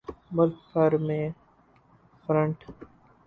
[0.31, 1.25] ملک بھر میں
[2.23, 2.57] فرنٹ